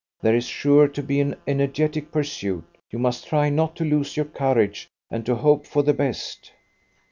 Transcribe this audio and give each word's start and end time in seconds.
There 0.23 0.35
is 0.35 0.45
sure 0.47 0.87
to 0.87 1.03
be 1.03 1.19
an 1.19 1.35
energetic 1.45 2.11
pursuit. 2.11 2.63
You 2.89 2.97
must 2.97 3.27
try 3.27 3.51
not 3.51 3.75
to 3.75 3.85
lose 3.85 4.17
your 4.17 4.25
courage, 4.25 4.89
and 5.11 5.23
to 5.27 5.35
hope 5.35 5.67
for 5.67 5.83
the 5.83 5.93
best." 5.93 6.51